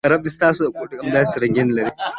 [0.11, 1.91] رب دې ستاسو دا ګوتې همداسې رنګینې لرې